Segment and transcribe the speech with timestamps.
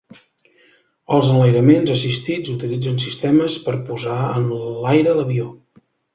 [1.17, 5.49] Els enlairaments assistits utilitzen sistemes per posar en l'aire l'avió.